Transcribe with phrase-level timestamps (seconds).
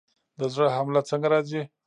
[0.39, 1.61] د زړه حمله څنګه راځي؟